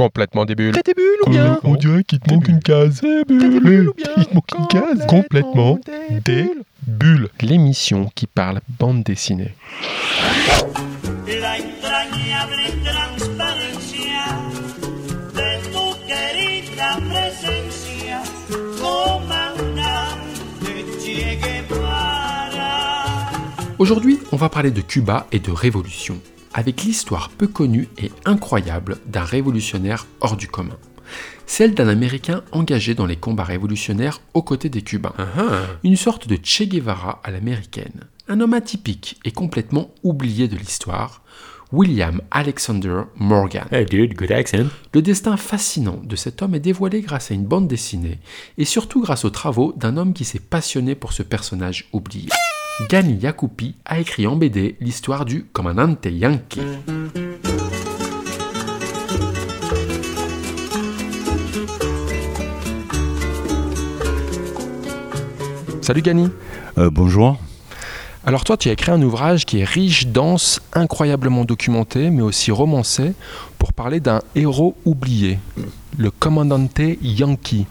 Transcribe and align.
Complètement 0.00 0.46
des 0.46 0.54
bulles. 0.54 0.72
T'as 0.72 0.80
des 0.80 0.94
bulles 0.94 1.20
ou 1.26 1.30
bien 1.30 1.60
On 1.62 1.74
dirait 1.74 2.04
qu'il 2.04 2.20
te 2.20 2.32
manque 2.32 2.48
une 2.48 2.60
case. 2.60 3.02
Des 3.02 3.22
bulles 3.60 3.90
ou 3.90 3.92
bien 3.92 4.06
Il 4.16 4.24
te 4.24 4.34
manque 4.34 4.50
une 4.58 4.66
case. 4.68 5.06
Complètement 5.06 5.78
des 6.24 6.50
bulles. 6.86 7.28
L'émission 7.42 8.10
qui 8.14 8.26
parle 8.26 8.62
bande 8.78 9.02
dessinée. 9.02 9.54
Aujourd'hui, 23.78 24.18
on 24.32 24.36
va 24.36 24.48
parler 24.48 24.70
de 24.70 24.80
Cuba 24.80 25.26
et 25.30 25.40
de 25.40 25.50
révolution, 25.50 26.18
avec 26.54 26.82
l'histoire 26.82 27.30
peu 27.30 27.46
connue 27.46 27.88
et 27.98 28.10
incroyable 28.24 28.98
d'un 29.06 29.24
révolutionnaire 29.24 30.06
hors 30.20 30.36
du 30.36 30.48
commun. 30.48 30.76
Celle 31.46 31.74
d'un 31.74 31.88
Américain 31.88 32.42
engagé 32.52 32.94
dans 32.94 33.06
les 33.06 33.16
combats 33.16 33.44
révolutionnaires 33.44 34.20
aux 34.34 34.42
côtés 34.42 34.68
des 34.68 34.82
Cubains. 34.82 35.14
Une 35.82 35.96
sorte 35.96 36.28
de 36.28 36.38
Che 36.42 36.62
Guevara 36.62 37.20
à 37.24 37.30
l'américaine. 37.30 38.04
Un 38.28 38.40
homme 38.40 38.54
atypique 38.54 39.18
et 39.24 39.32
complètement 39.32 39.90
oublié 40.04 40.46
de 40.46 40.56
l'histoire, 40.56 41.22
William 41.72 42.20
Alexander 42.30 43.02
Morgan. 43.16 43.66
Hey 43.72 43.86
dude, 43.86 44.14
good 44.14 44.30
accent. 44.30 44.68
Le 44.92 45.02
destin 45.02 45.36
fascinant 45.36 46.00
de 46.04 46.14
cet 46.16 46.42
homme 46.42 46.54
est 46.54 46.60
dévoilé 46.60 47.00
grâce 47.00 47.30
à 47.30 47.34
une 47.34 47.44
bande 47.44 47.68
dessinée 47.68 48.20
et 48.58 48.64
surtout 48.64 49.00
grâce 49.00 49.24
aux 49.24 49.30
travaux 49.30 49.72
d'un 49.76 49.96
homme 49.96 50.12
qui 50.12 50.24
s'est 50.24 50.40
passionné 50.40 50.94
pour 50.94 51.12
ce 51.12 51.22
personnage 51.22 51.88
oublié. 51.92 52.28
Gani 52.88 53.18
Yakupi 53.18 53.74
a 53.84 54.00
écrit 54.00 54.26
en 54.26 54.36
BD 54.36 54.76
l'histoire 54.80 55.24
du 55.24 55.44
Commandante 55.44 56.06
Yankee. 56.06 56.60
Salut 65.80 66.02
Gany. 66.02 66.28
Euh, 66.78 66.90
bonjour. 66.90 67.38
Alors 68.24 68.44
toi, 68.44 68.56
tu 68.56 68.68
as 68.68 68.72
écrit 68.72 68.92
un 68.92 69.02
ouvrage 69.02 69.46
qui 69.46 69.60
est 69.60 69.64
riche, 69.64 70.06
dense, 70.06 70.60
incroyablement 70.72 71.44
documenté, 71.44 72.10
mais 72.10 72.22
aussi 72.22 72.50
romancé, 72.50 73.14
pour 73.58 73.72
parler 73.72 73.98
d'un 74.00 74.20
héros 74.34 74.76
oublié, 74.84 75.38
le 75.98 76.10
Commandante 76.10 76.80
Yankee. 77.02 77.66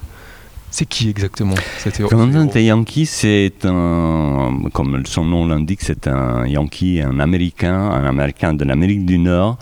C'est 0.72 0.86
qui 0.86 1.10
exactement 1.10 1.56
cet 1.80 2.00
héros 2.00 2.10
Commandante 2.10 2.56
héros 2.56 2.68
Yankee, 2.68 3.06
c'est 3.06 3.66
un, 3.66 4.60
comme 4.72 5.04
son 5.06 5.26
nom 5.26 5.48
l'indique, 5.48 5.82
c'est 5.82 6.08
un 6.08 6.46
Yankee, 6.46 7.02
un 7.02 7.20
Américain, 7.20 7.74
un 7.74 8.06
Américain 8.06 8.54
de 8.54 8.64
l'Amérique 8.64 9.06
du 9.06 9.18
Nord, 9.18 9.58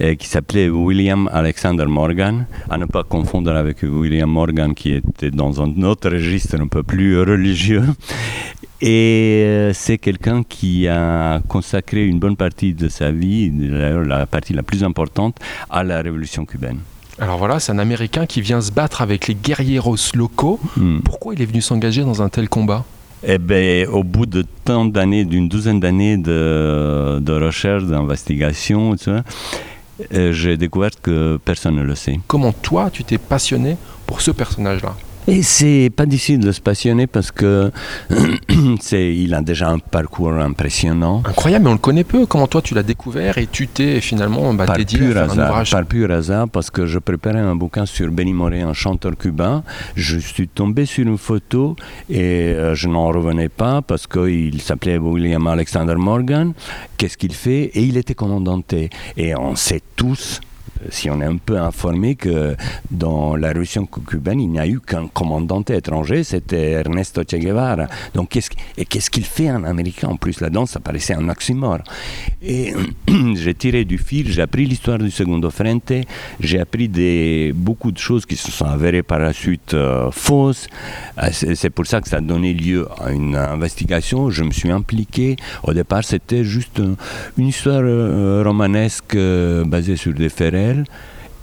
euh, 0.00 0.14
qui 0.14 0.28
s'appelait 0.28 0.68
William 0.68 1.28
Alexander 1.32 1.86
Morgan, 1.86 2.46
à 2.70 2.78
ne 2.78 2.86
pas 2.86 3.02
confondre 3.02 3.50
avec 3.50 3.82
William 3.82 4.30
Morgan, 4.30 4.74
qui 4.74 4.92
était 4.92 5.30
dans 5.30 5.60
un 5.60 5.82
autre 5.82 6.10
registre 6.10 6.60
un 6.60 6.68
peu 6.68 6.82
plus 6.82 7.18
religieux. 7.20 7.84
Et 8.80 9.44
euh, 9.46 9.72
c'est 9.72 9.98
quelqu'un 9.98 10.42
qui 10.42 10.88
a 10.88 11.40
consacré 11.48 12.04
une 12.04 12.18
bonne 12.18 12.36
partie 12.36 12.74
de 12.74 12.88
sa 12.88 13.12
vie, 13.12 13.50
d'ailleurs 13.50 14.02
la 14.02 14.26
partie 14.26 14.54
la 14.54 14.62
plus 14.62 14.82
importante, 14.82 15.36
à 15.70 15.84
la 15.84 16.02
révolution 16.02 16.44
cubaine. 16.44 16.78
Alors 17.22 17.38
voilà, 17.38 17.60
c'est 17.60 17.70
un 17.70 17.78
Américain 17.78 18.26
qui 18.26 18.40
vient 18.40 18.60
se 18.60 18.72
battre 18.72 19.00
avec 19.00 19.28
les 19.28 19.36
guerrieros 19.36 19.94
locaux. 20.14 20.58
Hmm. 20.76 20.98
Pourquoi 21.04 21.34
il 21.34 21.40
est 21.40 21.44
venu 21.46 21.60
s'engager 21.60 22.02
dans 22.02 22.20
un 22.20 22.28
tel 22.28 22.48
combat? 22.48 22.84
Eh 23.22 23.38
bien, 23.38 23.86
au 23.88 24.02
bout 24.02 24.26
de 24.26 24.44
tant 24.64 24.84
d'années, 24.86 25.24
d'une 25.24 25.48
douzaine 25.48 25.78
d'années 25.78 26.16
de, 26.16 27.20
de 27.20 27.32
recherche, 27.32 27.84
d'investigation, 27.84 28.96
euh, 29.06 30.32
j'ai 30.32 30.56
découvert 30.56 30.90
que 31.00 31.38
personne 31.44 31.76
ne 31.76 31.84
le 31.84 31.94
sait. 31.94 32.18
Comment 32.26 32.50
toi, 32.50 32.90
tu 32.92 33.04
t'es 33.04 33.18
passionné 33.18 33.76
pour 34.04 34.20
ce 34.20 34.32
personnage-là? 34.32 34.96
Et 35.28 35.42
c'est 35.42 35.90
pas 35.94 36.04
difficile 36.04 36.40
de 36.40 36.50
se 36.50 36.60
passionner 36.60 37.06
parce 37.06 37.30
que 37.30 37.70
c'est, 38.80 39.14
il 39.14 39.34
a 39.34 39.40
déjà 39.40 39.68
un 39.68 39.78
parcours 39.78 40.32
impressionnant. 40.32 41.22
Incroyable, 41.24 41.64
mais 41.64 41.70
on 41.70 41.74
le 41.74 41.78
connaît 41.78 42.02
peu. 42.02 42.26
Comment 42.26 42.48
toi, 42.48 42.60
tu 42.60 42.74
l'as 42.74 42.82
découvert 42.82 43.38
et 43.38 43.46
tu 43.46 43.68
t'es 43.68 44.00
finalement 44.00 44.52
bah, 44.52 44.66
par 44.66 44.76
dédié 44.76 44.98
pur 44.98 45.16
à 45.16 45.22
un 45.22 45.28
ouvrage 45.28 45.70
par 45.70 45.84
pur 45.84 46.10
hasard, 46.10 46.48
parce 46.48 46.70
que 46.70 46.86
je 46.86 46.98
préparais 46.98 47.38
un 47.38 47.54
bouquin 47.54 47.86
sur 47.86 48.10
Benny 48.10 48.32
Moré, 48.32 48.62
un 48.62 48.72
chanteur 48.72 49.16
cubain. 49.16 49.62
Je 49.94 50.18
suis 50.18 50.48
tombé 50.48 50.86
sur 50.86 51.06
une 51.06 51.18
photo 51.18 51.76
et 52.10 52.20
euh, 52.20 52.74
je 52.74 52.88
n'en 52.88 53.06
revenais 53.06 53.48
pas 53.48 53.80
parce 53.80 54.08
qu'il 54.08 54.60
s'appelait 54.60 54.98
William 54.98 55.46
Alexander 55.46 55.94
Morgan. 55.94 56.52
Qu'est-ce 56.96 57.16
qu'il 57.16 57.32
fait? 57.32 57.70
Et 57.74 57.82
il 57.82 57.96
était 57.96 58.14
commandanté. 58.14 58.90
Et 59.16 59.36
on 59.36 59.54
sait 59.54 59.82
tous 59.94 60.40
si 60.90 61.10
on 61.10 61.20
est 61.20 61.24
un 61.24 61.36
peu 61.36 61.58
informé 61.58 62.14
que 62.14 62.56
dans 62.90 63.36
la 63.36 63.48
révolution 63.48 63.86
cu- 63.86 64.00
cubaine, 64.00 64.40
il 64.40 64.48
n'y 64.50 64.58
a 64.60 64.66
eu 64.66 64.80
qu'un 64.80 65.06
commandant 65.08 65.62
étranger, 65.68 66.24
c'était 66.24 66.72
Ernesto 66.72 67.22
Che 67.22 67.36
Guevara. 67.36 67.86
Donc, 68.14 68.30
qu'est-ce, 68.30 68.50
qu- 68.50 68.56
et 68.76 68.84
qu'est-ce 68.84 69.10
qu'il 69.10 69.24
fait 69.24 69.48
un 69.48 69.64
Américain 69.64 70.08
en 70.08 70.16
plus 70.16 70.40
là-dedans 70.40 70.66
Ça 70.66 70.80
paraissait 70.80 71.14
un 71.14 71.28
oxymore. 71.28 71.78
Et 72.42 72.72
j'ai 73.34 73.54
tiré 73.54 73.84
du 73.84 73.98
fil, 73.98 74.30
j'ai 74.30 74.42
appris 74.42 74.66
l'histoire 74.66 74.98
du 74.98 75.10
Segundo 75.10 75.50
Frente, 75.50 75.92
j'ai 76.40 76.60
appris 76.60 76.88
beaucoup 77.54 77.92
de 77.92 77.98
choses 77.98 78.26
qui 78.26 78.36
se 78.36 78.50
sont 78.50 78.64
avérées 78.66 79.02
par 79.02 79.18
la 79.18 79.32
suite 79.32 79.74
euh, 79.74 80.10
fausses. 80.10 80.66
Euh, 81.22 81.28
C'est, 81.32 81.70
pour 81.70 81.86
ça 81.86 82.00
que 82.00 82.08
ça 82.08 82.16
a 82.16 82.20
donné 82.20 82.52
lieu 82.54 82.86
à 83.00 83.10
une 83.12 83.36
investigation. 83.36 84.30
Je 84.30 84.42
me 84.44 84.50
suis 84.50 84.70
impliqué. 84.70 85.36
Au 85.62 85.72
départ, 85.72 86.04
c'était 86.04 86.44
juste 86.44 86.80
euh, 86.80 86.94
une 87.38 87.48
histoire 87.48 87.82
romanesque 88.44 89.16
basée 89.66 89.96
sur 89.96 90.12
des 90.12 90.28
faits 90.28 90.52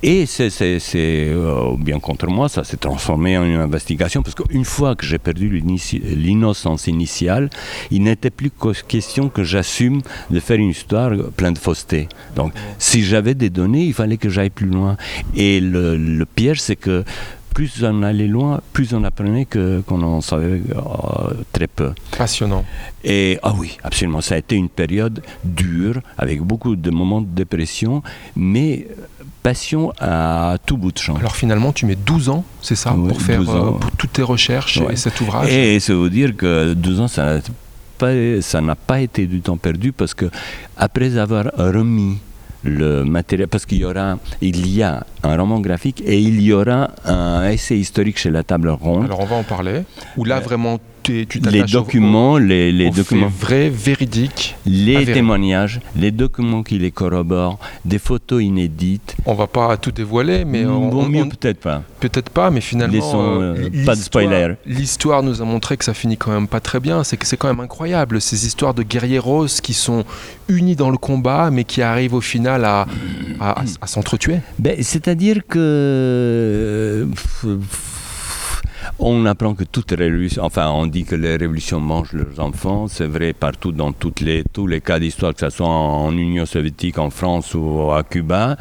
Et 0.02 0.26
c'est, 0.26 0.50
euh, 0.96 1.76
bien 1.78 2.00
contre 2.00 2.28
moi, 2.28 2.48
ça 2.48 2.64
s'est 2.64 2.78
transformé 2.78 3.38
en 3.38 3.44
une 3.44 3.60
investigation 3.60 4.24
parce 4.24 4.34
qu'une 4.34 4.64
fois 4.64 4.96
que 4.96 5.06
j'ai 5.06 5.18
perdu 5.18 5.50
l'innocence 5.60 6.88
initiale, 6.88 7.50
il 7.92 8.04
n'était 8.04 8.30
plus 8.30 8.50
que- 8.50 8.82
question 8.88 9.28
que 9.28 9.44
j'assume 9.44 10.02
de 10.30 10.40
faire 10.40 10.56
une 10.58 10.70
histoire 10.70 11.12
pleine 11.36 11.54
de 11.54 11.60
fausseté. 11.60 12.08
Donc, 12.34 12.54
si 12.78 13.04
j'avais 13.04 13.34
des 13.36 13.50
données, 13.50 13.84
il 13.84 13.94
fallait 13.94 14.16
que 14.16 14.30
j'aille 14.30 14.52
plus 14.52 14.68
loin. 14.70 14.96
Et 15.36 15.60
le, 15.60 15.98
le 15.98 16.26
piège, 16.26 16.62
c'est 16.62 16.78
que 16.78 17.04
plus 17.54 17.84
on 17.84 18.04
allait 18.04 18.28
loin, 18.28 18.62
plus 18.72 18.94
on 18.94 19.04
apprenait 19.04 19.44
que, 19.44 19.82
qu'on 19.82 20.02
en 20.02 20.22
savait 20.22 20.62
euh, 20.78 21.34
très 21.52 21.68
peu. 21.68 21.92
Passionnant. 22.18 22.64
Et 23.04 23.38
ah 23.44 23.54
oui, 23.58 23.78
absolument, 23.84 24.22
ça 24.22 24.36
a 24.36 24.38
été 24.38 24.56
une 24.56 24.70
période 24.70 25.22
dure, 25.44 26.00
avec 26.18 26.40
beaucoup 26.42 26.78
de 26.78 26.90
moments 26.90 27.20
de 27.20 27.28
dépression, 27.28 28.02
mais 28.38 28.88
passion 29.44 29.94
à 30.00 30.56
tout 30.66 30.78
bout 30.78 30.92
de 30.92 30.98
champ. 30.98 31.16
Alors 31.16 31.36
finalement, 31.36 31.72
tu 31.72 31.86
mets 31.86 31.96
12 31.96 32.30
ans, 32.30 32.44
c'est 32.62 32.76
ça, 32.76 32.94
Oui, 32.96 33.10
pour 33.10 33.22
faire 33.22 33.40
12 33.40 33.50
ans. 33.50 33.54
euh, 33.68 33.72
pour 33.80 33.92
toutes 33.92 34.14
tes 34.14 34.22
recherches 34.22 34.78
Ouais. 34.78 34.94
et 34.94 34.96
cet 34.96 35.20
ouvrage. 35.22 35.50
Et 35.52 35.80
ça 35.80 35.94
veut 35.94 36.10
dire 36.10 36.36
que 36.36 36.74
deux 36.74 37.00
ans, 37.00 37.08
ça 37.08 37.36
n'a 37.36 37.42
pas, 37.98 38.12
ça 38.42 38.62
pas 38.88 39.00
été 39.02 39.26
du 39.28 39.42
temps 39.42 39.58
perdu 39.58 39.92
parce 39.92 40.14
que 40.14 40.26
après 40.78 41.18
avoir 41.18 41.46
remis 41.58 42.18
le 42.64 43.06
matériel, 43.06 43.48
parce 43.48 43.66
qu'il 43.66 43.78
y 43.78 43.86
aura, 43.86 44.18
il 44.42 44.68
y 44.70 44.84
a 44.84 45.06
un 45.24 45.38
roman 45.38 45.62
graphique 45.62 46.04
et 46.06 46.20
il 46.20 46.42
y 46.42 46.52
aura 46.52 46.90
un 47.06 47.48
essai 47.50 47.78
historique 47.78 48.20
chez 48.20 48.30
la 48.32 48.44
table 48.44 48.70
ronde. 48.70 49.06
Alors 49.06 49.22
on 49.22 49.26
va 49.26 49.38
en 49.38 49.44
parler. 49.44 49.84
Où 50.18 50.26
là 50.26 50.38
Euh, 50.38 50.40
vraiment, 50.42 50.78
tu 51.28 51.40
les 51.40 51.44
t'attaches 51.44 51.72
documents, 51.72 52.38
les, 52.38 52.72
les 52.72 52.88
aux 52.88 52.92
documents, 52.92 53.32
vrais, 53.40 53.70
véridiques. 53.70 54.56
les 54.66 54.96
avérés. 54.98 55.14
témoignages, 55.14 55.80
les 55.96 56.12
documents 56.12 56.64
qui 56.64 56.78
les 56.80 56.92
corroborent, 56.92 57.60
des 57.86 58.00
photos 58.00 58.42
inédites. 58.44 59.16
On 59.26 59.34
va 59.34 59.48
pas 59.48 59.76
tout 59.78 59.92
dévoiler, 59.92 60.46
mais 60.46 60.66
on, 60.66 60.90
Bon, 60.90 61.04
on- 61.06 61.10
mieux 61.10 61.26
peut-être 61.26 61.60
pas. 61.60 61.84
peut-être 62.00 62.30
pas, 62.30 62.50
mais 62.52 62.62
finalement, 62.62 62.94
Laissons, 62.94 63.42
euh, 63.42 63.70
pas 63.86 63.96
de 63.96 64.02
spoiler. 64.02 64.54
L'histoire 64.66 65.24
nous 65.24 65.42
a 65.42 65.46
montré 65.46 65.78
que 65.78 65.86
ça 65.86 65.94
finit 65.94 66.18
quand 66.18 66.32
même 66.32 66.48
pas 66.48 66.60
très 66.60 66.80
bien. 66.80 67.04
C'est 67.04 67.18
que 67.18 67.26
c'est 67.28 67.38
quand 67.38 67.48
même 67.50 67.60
incroyable 67.60 68.22
ces 68.22 68.46
histoires 68.46 68.74
de 68.74 68.84
guerrieros 68.84 69.48
qui 69.62 69.74
sont 69.74 70.04
unis 70.48 70.76
dans 70.76 70.90
le 70.90 70.98
combat, 70.98 71.50
mais 71.52 71.64
qui 71.64 71.82
arrivent 71.82 72.14
au 72.16 72.22
final 72.22 72.64
à, 72.66 72.88
à- 73.40 73.62
à- 73.62 73.64
à 73.82 73.88
s'entretuer. 73.88 74.38
Ben, 74.58 74.76
C'est-à-dire 74.82 75.42
que 75.48 75.60
euh, 75.60 77.06
on 79.00 79.26
apprend 79.26 79.56
que 79.56 79.64
toute 79.64 79.92
révolution, 79.92 80.44
enfin 80.44 80.70
on 80.70 80.86
dit 80.86 81.06
que 81.06 81.16
les 81.16 81.38
révolutions 81.38 81.80
mangent 81.80 82.14
leurs 82.14 82.40
enfants, 82.40 82.88
c'est 82.88 83.08
vrai 83.08 83.34
partout 83.34 83.72
dans 83.72 83.94
toutes 83.94 84.20
les, 84.20 84.44
tous 84.52 84.68
les 84.68 84.82
cas 84.82 85.00
d'histoire, 85.00 85.34
que 85.34 85.40
ce 85.40 85.50
soit 85.50 85.68
en 85.68 86.12
Union 86.16 86.46
soviétique, 86.46 86.98
en 86.98 87.10
France 87.10 87.54
ou 87.56 87.92
à 87.92 88.04
Cuba. 88.04 88.58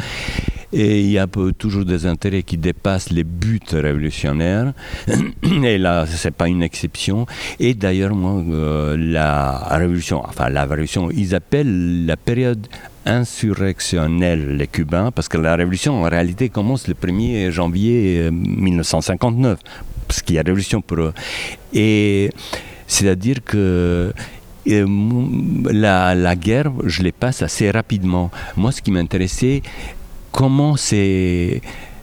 Et 0.70 1.00
il 1.00 1.10
y 1.10 1.18
a 1.18 1.26
toujours 1.56 1.86
des 1.86 2.04
intérêts 2.04 2.42
qui 2.42 2.58
dépassent 2.58 3.10
les 3.10 3.24
buts 3.24 3.58
révolutionnaires. 3.72 4.74
Et 5.64 5.78
là, 5.78 6.04
c'est 6.06 6.30
pas 6.30 6.46
une 6.46 6.62
exception. 6.62 7.24
Et 7.58 7.72
d'ailleurs, 7.72 8.14
moi, 8.14 8.42
euh, 8.50 8.94
la 8.98 9.56
révolution, 9.70 10.22
enfin 10.26 10.50
la 10.50 10.66
révolution, 10.66 11.10
ils 11.10 11.34
appellent 11.34 12.04
la 12.04 12.18
période 12.18 12.66
insurrectionnelle 13.06 14.56
les 14.56 14.66
Cubains, 14.66 15.10
parce 15.10 15.28
que 15.28 15.38
la 15.38 15.56
révolution 15.56 16.04
en 16.04 16.08
réalité 16.08 16.50
commence 16.50 16.86
le 16.86 16.94
1er 16.94 17.50
janvier 17.50 18.24
euh, 18.24 18.30
1959, 18.30 19.58
parce 20.08 20.22
qu'il 20.22 20.36
y 20.36 20.38
a 20.38 20.42
révolution 20.42 20.80
pour 20.80 20.98
eux. 20.98 21.14
Et 21.72 22.30
c'est-à-dire 22.86 23.36
que 23.44 24.12
euh, 24.68 24.86
la, 25.70 26.14
la 26.14 26.34
guerre, 26.36 26.70
je 26.84 27.02
les 27.02 27.12
passe 27.12 27.42
assez 27.42 27.70
rapidement. 27.70 28.30
Moi, 28.56 28.72
ce 28.72 28.82
qui 28.82 28.90
m'intéressait, 28.90 29.62
comment 30.32 30.76
c'est 30.76 31.60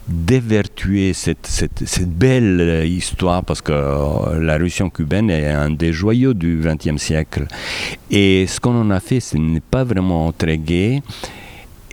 dévertuer 0.08 1.12
cette, 1.14 1.46
cette- 1.48 2.08
belle 2.08 2.84
histoire 2.86 3.42
parce 3.44 3.60
que 3.60 3.72
euh, 3.72 4.38
la 4.40 4.52
révolution 4.52 4.88
cubaine 4.88 5.30
est 5.30 5.48
un 5.48 5.70
des 5.70 5.92
joyaux 5.92 6.32
du 6.32 6.60
XXe 6.62 6.96
siècle. 7.02 7.46
Et 8.10 8.46
ce 8.46 8.60
qu'on 8.60 8.80
en 8.80 8.90
a 8.90 9.00
fait, 9.00 9.18
ce 9.18 9.36
n'est 9.36 9.58
pas 9.60 9.82
vraiment 9.82 10.30
très 10.32 10.58
gai. 10.58 11.02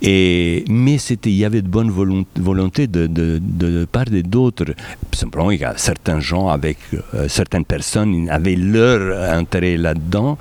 Et, 0.05 0.65
mais 0.67 0.97
c'était, 0.97 1.29
il 1.31 1.38
y 1.38 1.45
avait 1.45 1.61
de 1.61 1.69
bonne 1.69 1.89
volon- 1.89 2.25
volonté 2.35 2.88
de, 2.88 3.07
de, 3.07 3.39
de 3.41 3.85
part 3.85 4.13
et 4.13 4.21
d'autre. 4.21 4.65
Simplement, 5.13 5.50
il 5.50 5.61
y 5.61 5.63
a 5.63 5.75
certains 5.77 6.19
gens 6.19 6.50
avec 6.50 6.77
euh, 7.13 7.27
certaines 7.29 7.63
personnes 7.65 8.27
avaient 8.29 8.57
leur 8.57 9.31
intérêt 9.31 9.77
là-dedans. 9.77 10.38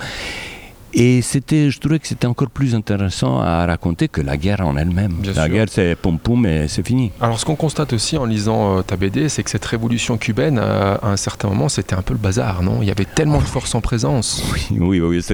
Et 0.95 1.23
c'était, 1.23 1.71
je 1.71 1.79
trouvais 1.81 1.99
que 1.99 2.07
c'était 2.07 2.27
encore 2.27 2.51
plus 2.51 2.75
intéressant 2.75 3.41
à 3.41 3.65
raconter 3.65 4.09
que 4.09 4.21
la 4.21 4.37
guerre 4.37 4.61
en 4.61 4.77
elle-même. 4.77 5.15
La 5.25 5.45
sûr. 5.45 5.49
guerre, 5.49 5.67
c'est 5.71 5.95
pom 5.95 6.19
pom 6.19 6.45
et 6.45 6.69
c'est 6.69 6.87
fini. 6.87 7.11
Alors 7.19 7.41
ce 7.41 7.47
qu'on 7.47 7.57
constate 7.57 7.95
aussi 7.95 8.19
en 8.19 8.27
lisant 8.27 8.77
euh, 8.77 8.83
ta 8.83 8.97
BD, 8.97 9.31
c'est 9.31 9.43
que 9.43 9.49
cette 9.49 9.65
révolution 9.65 10.19
cubaine, 10.19 10.59
euh, 10.59 10.97
à 11.01 11.09
un 11.13 11.17
certain 11.17 11.49
moment, 11.49 11.71
c'était 11.71 11.95
un 11.95 12.03
peu 12.03 12.13
le 12.13 12.19
bazar, 12.19 12.63
non? 12.63 12.81
Il 12.83 12.89
y 12.89 12.91
avait 12.91 13.07
tellement 13.07 13.39
de 13.39 13.45
force 13.47 13.75
en 13.75 13.81
présence. 13.81 14.45
Oui, 14.53 14.77
oui, 14.79 15.01
oui, 15.01 15.25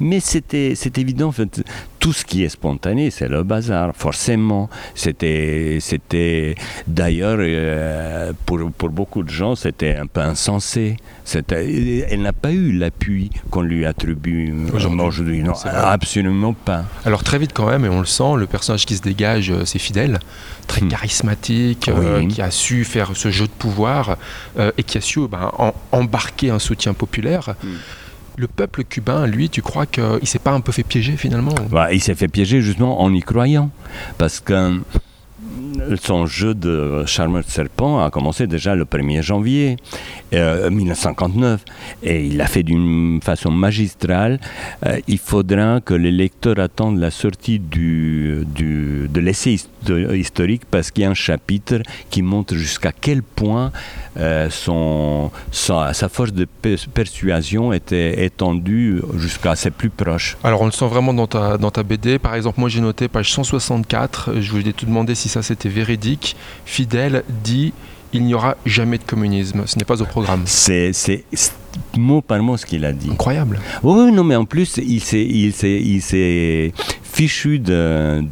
Mais 0.00 0.18
c'était, 0.18 0.72
c'est 0.74 0.98
évident, 0.98 1.28
en 1.28 1.32
fait, 1.32 1.62
tout 2.04 2.12
ce 2.12 2.26
qui 2.26 2.44
est 2.44 2.50
spontané, 2.50 3.10
c'est 3.10 3.28
le 3.28 3.42
bazar, 3.44 3.92
forcément. 3.96 4.68
C'était, 4.94 5.78
c'était 5.80 6.54
d'ailleurs, 6.86 7.38
euh, 7.40 8.34
pour, 8.44 8.60
pour 8.76 8.90
beaucoup 8.90 9.22
de 9.22 9.30
gens, 9.30 9.54
c'était 9.54 9.96
un 9.96 10.04
peu 10.04 10.20
insensé. 10.20 10.98
C'était, 11.24 12.06
elle 12.10 12.20
n'a 12.20 12.34
pas 12.34 12.52
eu 12.52 12.72
l'appui 12.72 13.30
qu'on 13.50 13.62
lui 13.62 13.86
attribue 13.86 14.52
Aujourd'hui. 14.74 15.42
Non, 15.42 15.54
absolument 15.64 16.52
pas. 16.52 16.84
Alors 17.06 17.24
très 17.24 17.38
vite 17.38 17.52
quand 17.54 17.68
même, 17.70 17.86
et 17.86 17.88
on 17.88 18.00
le 18.00 18.04
sent, 18.06 18.34
le 18.36 18.46
personnage 18.46 18.84
qui 18.84 18.96
se 18.96 19.02
dégage, 19.02 19.50
euh, 19.50 19.64
c'est 19.64 19.78
Fidel, 19.78 20.18
très 20.66 20.82
Hmm. 20.82 20.88
charismatique, 20.88 21.88
euh, 21.88 22.26
qui 22.28 22.42
a 22.42 22.50
su 22.50 22.84
faire 22.84 23.12
ce 23.14 23.30
jeu 23.30 23.46
de 23.46 23.52
pouvoir 23.52 24.18
euh, 24.58 24.72
et 24.76 24.82
qui 24.82 24.98
a 24.98 25.00
su 25.00 25.26
ben, 25.26 25.50
en- 25.58 25.72
embarquer 25.90 26.50
un 26.50 26.58
soutien 26.58 26.92
populaire. 26.92 27.54
Hmm. 27.64 27.68
Le 28.36 28.48
peuple 28.48 28.84
cubain, 28.84 29.26
lui, 29.26 29.48
tu 29.48 29.62
crois 29.62 29.86
qu'il 29.86 30.26
s'est 30.26 30.38
pas 30.38 30.50
un 30.52 30.60
peu 30.60 30.72
fait 30.72 30.82
piéger 30.82 31.16
finalement? 31.16 31.54
Bah, 31.70 31.92
il 31.92 32.02
s'est 32.02 32.14
fait 32.14 32.28
piéger 32.28 32.60
justement 32.60 33.00
en 33.00 33.12
y 33.12 33.20
croyant. 33.20 33.70
Parce 34.18 34.40
que 34.40 34.80
son 36.02 36.26
jeu 36.26 36.54
de 36.54 37.04
charmeur 37.06 37.42
de 37.44 37.50
serpent 37.50 38.04
a 38.04 38.10
commencé 38.10 38.46
déjà 38.46 38.74
le 38.74 38.84
1er 38.84 39.22
janvier 39.22 39.76
euh, 40.32 40.70
1959 40.70 41.64
et 42.02 42.26
il 42.26 42.36
l'a 42.36 42.46
fait 42.46 42.62
d'une 42.62 43.20
façon 43.22 43.50
magistrale. 43.50 44.38
Euh, 44.86 44.98
il 45.08 45.18
faudra 45.18 45.80
que 45.80 45.94
les 45.94 46.10
lecteurs 46.10 46.58
attendent 46.58 46.98
la 46.98 47.10
sortie 47.10 47.58
du, 47.58 48.44
de 48.46 49.20
l'essai 49.20 49.56
histo- 49.56 50.14
historique 50.14 50.62
parce 50.70 50.90
qu'il 50.90 51.02
y 51.04 51.06
a 51.06 51.10
un 51.10 51.14
chapitre 51.14 51.82
qui 52.10 52.22
montre 52.22 52.54
jusqu'à 52.54 52.92
quel 52.92 53.22
point 53.22 53.70
euh, 54.18 54.48
son, 54.50 55.30
sa, 55.50 55.92
force 56.08 56.32
de 56.32 56.44
pers- 56.62 56.88
persuasion 56.92 57.72
était 57.72 58.24
étendue 58.24 59.00
jusqu'à 59.18 59.54
ses 59.56 59.70
plus 59.70 59.90
proches. 59.90 60.36
Alors 60.44 60.62
on 60.62 60.66
le 60.66 60.72
sent 60.72 60.86
vraiment 60.86 61.14
dans 61.14 61.26
ta, 61.26 61.58
dans 61.58 61.70
ta 61.70 61.82
BD. 61.82 62.18
Par 62.18 62.34
exemple, 62.34 62.60
moi 62.60 62.68
j'ai 62.68 62.80
noté 62.80 63.08
page 63.08 63.32
164, 63.32 64.40
je 64.40 64.50
voulais 64.50 64.72
te 64.72 64.84
demander 64.86 65.14
si 65.14 65.28
ça 65.28 65.42
c'était 65.42 65.63
véridique. 65.68 66.36
Fidel 66.64 67.24
dit 67.42 67.72
il 68.12 68.24
n'y 68.24 68.34
aura 68.34 68.56
jamais 68.64 68.98
de 68.98 69.02
communisme, 69.02 69.64
ce 69.66 69.76
n'est 69.76 69.84
pas 69.84 70.00
au 70.00 70.06
programme. 70.06 70.44
C'est 70.46 70.92
mot 71.96 72.20
par 72.20 72.40
mot 72.42 72.56
ce 72.56 72.64
qu'il 72.64 72.84
a 72.84 72.92
dit. 72.92 73.10
Incroyable. 73.10 73.58
Oui, 73.82 74.04
oui, 74.04 74.12
non, 74.12 74.22
mais 74.22 74.36
en 74.36 74.44
plus, 74.44 74.78
s'est, 75.00 75.26
il 75.26 75.52
s'est 76.02 76.72
fichu 77.14 77.60
d'un, 77.60 78.22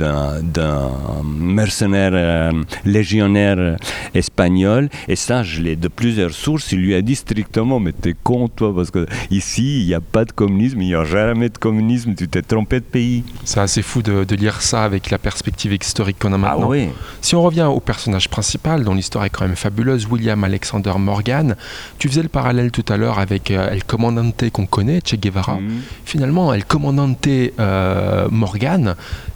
mercenaire 1.25 2.11
euh, 2.15 2.53
légionnaire 2.85 3.77
espagnol. 4.13 4.89
Et 5.07 5.15
ça, 5.17 5.45
je 5.45 5.63
l'ai 5.63 5.77
de 5.77 5.89
plusieurs 5.89 6.33
sources. 6.33 6.73
Il 6.73 6.81
lui 6.81 6.95
a 6.95 7.03
dit 7.03 7.15
strictement, 7.15 7.79
mais 7.79 7.93
t'es 7.93 8.15
con, 8.21 8.49
toi, 8.49 8.75
parce 8.75 8.91
que 8.91 9.07
ici, 9.31 9.83
il 9.83 9.87
n'y 9.87 9.95
a 9.95 10.01
pas 10.01 10.25
de 10.25 10.33
communisme, 10.33 10.81
il 10.83 10.89
n'y 10.89 10.95
aura 10.97 11.05
jamais 11.05 11.49
de 11.49 11.59
communisme, 11.59 12.15
tu 12.15 12.27
t'es 12.27 12.43
trompé 12.43 12.81
de 12.81 12.85
pays. 12.85 13.23
C'est 13.45 13.61
assez 13.61 13.83
fou 13.83 14.03
de, 14.03 14.25
de 14.25 14.37
lire 14.37 14.61
ça 14.63 14.83
avec 14.83 15.11
la 15.11 15.19
perspective 15.19 15.73
historique 15.73 16.19
qu'on 16.19 16.33
a 16.33 16.39
maintenant. 16.39 16.65
Ah 16.65 16.69
oui. 16.69 16.89
Si 17.21 17.35
on 17.37 17.43
revient 17.43 17.69
au 17.73 17.81
personnage 17.81 18.29
principal, 18.29 18.83
dont 18.83 18.95
l'histoire 18.95 19.25
est 19.25 19.31
quand 19.31 19.47
même 19.47 19.57
fabuleuse, 19.57 20.09
William 20.11 20.43
Alexander 20.43 20.93
Morgan, 20.99 21.55
tu 21.99 22.09
faisais 22.09 22.23
le 22.23 22.29
parallèle 22.29 22.73
tout 22.73 22.85
à 22.89 22.97
l'heure 22.97 23.21
avec 23.21 23.51
euh, 23.51 23.71
El 23.71 23.85
Comandante 23.85 24.51
qu'on 24.51 24.67
connaît, 24.67 25.01
Che 25.05 25.15
Guevara. 25.17 25.57
Mhm. 25.61 25.83
Finalement, 26.05 26.53
El 26.53 26.65
Comandante 26.65 27.29
euh, 27.61 28.29
Morgan, 28.31 28.73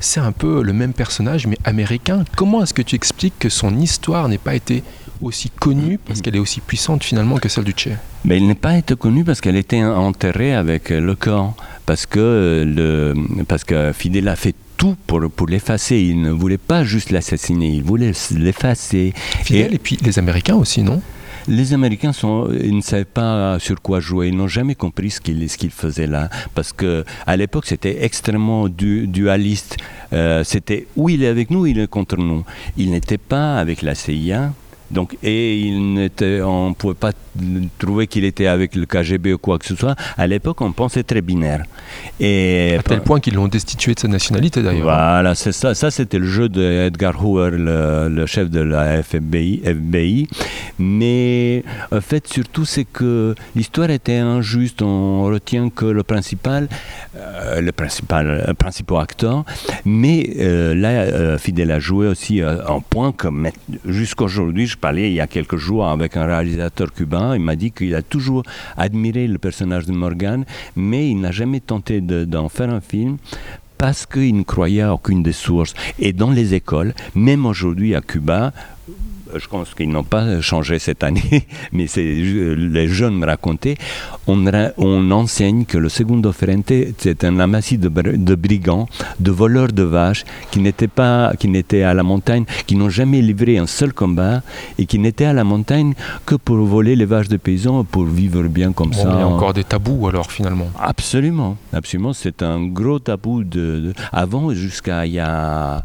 c'est 0.01 0.21
un 0.21 0.33
peu 0.33 0.63
le 0.63 0.73
même 0.73 0.93
personnage, 0.93 1.47
mais 1.47 1.59
américain. 1.65 2.25
Comment 2.37 2.63
est-ce 2.63 2.75
que 2.75 2.83
tu 2.83 2.95
expliques 2.95 3.39
que 3.39 3.49
son 3.49 3.79
histoire 3.79 4.29
n'ait 4.29 4.39
pas 4.39 4.55
été 4.55 4.83
aussi 5.23 5.51
connue, 5.51 5.99
parce 5.99 6.21
qu'elle 6.21 6.37
est 6.37 6.41
aussi 6.41 6.61
puissante 6.61 7.03
finalement 7.03 7.37
que 7.37 7.49
celle 7.49 7.65
du 7.65 7.73
Che 7.77 7.89
Mais 8.25 8.37
il 8.37 8.47
n'est 8.47 8.55
pas 8.55 8.77
été 8.77 8.95
connu 8.97 9.25
parce 9.25 9.41
qu'elle 9.41 9.57
était 9.57 9.83
enterrée 9.83 10.55
avec 10.55 10.91
le 10.91 11.15
corps. 11.15 11.55
Parce 11.87 12.05
que, 12.05 12.19
euh, 12.19 12.65
le, 12.65 13.45
parce 13.45 13.65
que 13.65 13.93
Fidel 13.93 14.29
a 14.29 14.37
fait 14.37 14.55
tout 14.77 14.97
pour, 15.07 15.21
pour 15.31 15.47
l'effacer. 15.47 15.99
Il 15.99 16.21
ne 16.21 16.31
voulait 16.31 16.59
pas 16.59 16.85
juste 16.85 17.11
l'assassiner, 17.11 17.69
il 17.69 17.83
voulait 17.83 18.13
l'effacer. 18.33 19.15
Fidèle, 19.45 19.75
et 19.75 19.79
puis 19.79 19.97
les 20.03 20.19
Américains 20.19 20.57
aussi, 20.57 20.83
non? 20.83 21.01
Les 21.49 21.73
Américains 21.73 22.11
ne 22.11 22.81
savaient 22.81 23.05
pas 23.05 23.59
sur 23.61 23.81
quoi 23.81 24.01
jouer. 24.01 24.29
Ils 24.29 24.37
n'ont 24.37 24.49
jamais 24.49 24.75
compris 24.75 25.11
ce 25.11 25.21
qu'ils 25.21 25.71
faisaient 25.71 26.07
là, 26.09 26.29
parce 26.55 26.73
que 26.73 27.05
à 27.27 27.37
l'époque 27.37 27.67
c'était 27.67 28.05
extrêmement 28.05 28.69
du- 28.69 29.07
dualiste. 29.07 29.77
Euh, 30.13 30.43
c'était 30.45 30.87
où 30.97 31.09
il 31.09 31.23
est 31.23 31.29
avec 31.29 31.51
nous, 31.51 31.67
il 31.67 31.79
est 31.79 31.87
contre 31.89 32.17
nous. 32.17 32.45
Il 32.77 32.91
n'était 32.91 33.19
pas 33.19 33.59
avec 33.59 33.83
la 33.83 33.95
CIA. 33.95 34.53
Donc, 34.91 35.17
et 35.23 35.59
il 35.59 36.11
on 36.45 36.69
ne 36.71 36.75
pouvait 36.75 36.95
pas 36.95 37.13
trouver 37.79 38.07
qu'il 38.07 38.25
était 38.25 38.47
avec 38.47 38.75
le 38.75 38.87
KGB 38.87 39.35
ou 39.35 39.39
quoi 39.39 39.59
que 39.59 39.67
ce 39.67 39.75
soit. 39.75 39.95
À 40.17 40.27
l'époque, 40.27 40.61
on 40.61 40.73
pensait 40.73 41.03
très 41.03 41.21
binaire. 41.21 41.65
Et 42.21 42.77
À 42.79 42.83
tel 42.83 43.01
point 43.03 43.21
qu'ils 43.21 43.35
l'ont 43.35 43.49
destitué 43.49 43.95
de 43.95 44.01
sa 44.01 44.09
nationalité 44.09 44.63
d'ailleurs. 44.63 44.85
voilà, 44.85 45.35
c'est 45.35 45.53
ça. 45.53 45.75
Ça, 45.75 45.91
c'était 45.91 46.19
le 46.19 46.27
jeu 46.27 46.49
de 46.49 46.63
Edgar 46.63 47.15
Hoover, 47.25 47.51
le, 47.53 48.09
le 48.09 48.27
chef 48.27 48.51
de 48.51 48.61
la 48.61 48.99
FBI, 48.99 49.63
FBI. 49.65 50.29
Mais 50.79 51.65
en 51.93 52.01
fait, 52.01 52.27
surtout, 52.27 52.65
c'est 52.65 52.85
que 52.85 53.35
l'histoire 53.55 53.91
était 53.91 54.17
injuste. 54.19 54.83
On 54.83 55.25
retient 55.25 55.71
que 55.71 55.87
le 55.87 56.03
principal, 56.03 56.69
euh, 57.17 57.61
le 57.61 57.73
principal, 57.73 58.45
le 58.47 58.55
principal 58.55 58.99
acteur. 59.03 59.45
Mais 59.85 60.31
euh, 60.39 60.75
là, 60.75 60.89
euh, 60.89 61.39
Fidel 61.39 61.71
a 61.71 61.79
joué 61.79 62.07
aussi 62.09 62.41
un 62.43 62.81
point 62.81 63.13
que 63.13 63.29
jusqu'aujourd'hui, 63.87 64.67
je 64.67 64.77
parlais 64.77 65.09
il 65.09 65.15
y 65.15 65.21
a 65.21 65.27
quelques 65.27 65.57
jours 65.57 65.87
avec 65.87 66.17
un 66.17 66.27
réalisateur 66.27 66.93
cubain. 66.93 67.26
Il 67.35 67.41
m'a 67.41 67.57
dit 67.57 67.71
qu'il 67.71 67.95
a 67.95 68.03
toujours 68.03 68.43
admiré 68.77 69.27
le 69.27 69.39
personnage 69.39 69.87
de 69.87 69.93
Morgan, 69.93 70.45
mais 70.77 71.11
il 71.11 71.21
n'a 71.21 71.33
jamais 71.33 71.61
tenté 71.61 72.01
de- 72.01 72.25
d'en 72.25 72.49
faire 72.49 72.71
un 72.71 72.81
film 72.81 73.17
parce 73.79 74.07
qu'il 74.07 74.37
ne 74.37 74.43
croyait 74.43 74.83
à 74.83 74.95
aucune 74.95 75.23
des 75.23 75.33
sources. 75.33 75.75
Et 75.99 76.13
dans 76.13 76.31
les 76.31 76.55
écoles, 76.55 76.95
même 77.15 77.45
aujourd'hui 77.47 77.95
à 77.95 78.01
Cuba, 78.01 78.53
je 79.35 79.47
pense 79.49 79.75
qu'ils 79.75 79.89
n'ont 79.91 80.05
pas 80.05 80.41
changé 80.41 80.79
cette 80.79 81.03
année, 81.05 81.47
mais 81.73 81.87
c'est 81.87 82.05
euh, 82.05 82.55
les 82.55 82.89
jeunes 82.89 83.17
me 83.17 83.27
racontaient, 83.27 83.77
on, 84.27 85.11
enseigne 85.11 85.65
que 85.65 85.79
le 85.79 85.89
Segundo 85.89 86.33
Frente, 86.33 86.73
c'est 86.99 87.25
un 87.25 87.39
amassis 87.41 87.79
de, 87.79 87.89
br- 87.89 88.23
de 88.23 88.35
brigands, 88.35 88.89
de 89.21 89.31
voleurs 89.31 89.73
de 89.73 89.83
vaches, 89.83 90.25
qui 90.51 90.61
n'étaient 90.61 90.89
pas, 90.89 91.33
qui 91.39 91.49
n'étaient 91.49 91.83
à 91.83 91.95
la 91.95 92.03
montagne, 92.03 92.45
qui 92.67 92.77
n'ont 92.77 92.89
jamais 92.91 93.21
livré 93.23 93.59
un 93.59 93.67
seul 93.67 93.93
combat, 93.93 94.43
et 94.79 94.87
qui 94.87 94.99
n'étaient 94.99 95.25
à 95.27 95.33
la 95.33 95.45
montagne 95.45 95.95
que 96.25 96.35
pour 96.35 96.57
voler 96.59 96.97
les 96.97 97.05
vaches 97.05 97.29
de 97.29 97.37
paysans, 97.37 97.85
pour 97.85 98.05
vivre 98.05 98.43
bien 98.45 98.73
comme 98.73 98.91
Bon, 98.91 99.03
ça. 99.03 99.11
il 99.15 99.19
y 99.19 99.23
a 99.23 99.27
encore 99.27 99.53
des 99.55 99.65
tabous 99.65 100.07
alors 100.09 100.31
finalement. 100.31 100.71
Absolument, 100.81 101.57
absolument. 101.73 102.13
C'est 102.13 102.43
un 102.43 102.65
gros 102.67 102.99
tabou. 102.99 103.45
De, 103.45 103.45
de- 103.81 103.93
avant, 104.13 104.53
jusqu'à 104.55 105.07
il 105.07 105.13
y 105.13 105.19
a 105.21 105.83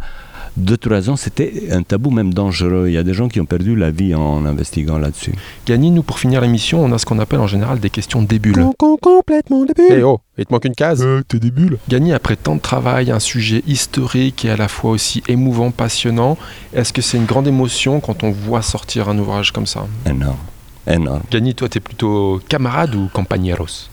2-3 0.60 1.10
ans, 1.10 1.16
c'était 1.16 1.70
un 1.72 1.82
tabou 1.84 2.12
même 2.12 2.34
dangereux. 2.34 2.86
Il 2.88 2.94
y 2.94 2.98
a 2.98 3.04
des 3.04 3.14
gens 3.14 3.30
qui 3.30 3.40
ont 3.40 3.46
perdu 3.46 3.76
la 3.76 3.92
vie 3.92 4.14
en 4.14 4.46
investiguant 4.46 4.98
là-dessus. 4.98 5.34
Gagny, 5.66 5.92
nous 5.92 6.04
pour 6.04 6.20
finir 6.20 6.42
l'émission, 6.42 6.84
on 6.84 6.92
a 6.92 6.98
ce 6.98 7.06
qu'on 7.06 7.20
appelle 7.20 7.40
en 7.40 7.48
général 7.48 7.80
des 7.80 7.90
questions 7.90 8.22
débiles. 8.22 8.66
complètement 8.78 9.64
débile. 9.66 9.86
Eh 9.90 10.04
oh, 10.04 10.20
il 10.38 10.46
te 10.46 10.54
manque 10.54 10.66
une 10.66 10.76
case. 10.76 11.02
Euh, 11.04 11.22
t'es 11.28 11.40
des 11.40 11.52
bulles. 11.52 11.78
Gagny, 11.88 12.14
après 12.14 12.36
tant 12.36 12.56
de 12.56 12.62
travail, 12.62 13.12
un 13.12 13.20
sujet 13.20 13.64
historique 13.66 14.46
et 14.46 14.50
à 14.50 14.58
la 14.58 14.68
fois 14.68 14.92
aussi 14.92 15.24
émouvant, 15.28 15.72
passionnant, 15.72 16.38
est-ce 16.74 16.92
que 16.92 17.02
c'est 17.02 17.18
une 17.18 17.26
grande 17.26 17.48
émotion 17.48 18.00
quand 18.00 18.24
on 18.24 18.32
voit 18.32 18.62
sortir 18.62 19.10
un 19.10 19.18
ouvrage 19.18 19.52
comme 19.52 19.68
ça? 19.68 19.88
Énorme. 20.06 20.38
Énorme. 20.88 21.22
Gagny, 21.32 21.56
toi, 21.56 21.70
t'es 21.70 21.80
plutôt 21.80 22.42
camarade 22.50 22.96
ou 22.96 23.10
compañeros 23.14 23.91